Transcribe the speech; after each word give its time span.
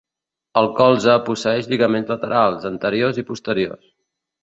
El 0.61 0.69
colze 0.79 1.17
posseeix 1.27 1.71
lligaments 1.73 2.11
laterals, 2.15 2.69
anteriors 2.73 3.25
i 3.25 3.29
posteriors. 3.33 3.91